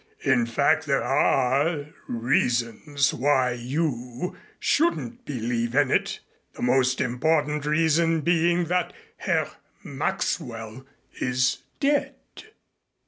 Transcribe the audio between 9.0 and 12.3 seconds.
Herr Maxwell is dead."